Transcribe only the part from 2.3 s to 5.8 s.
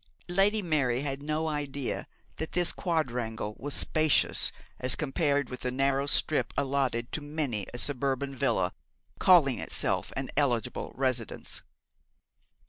that this quadrangle was spacious as compared with the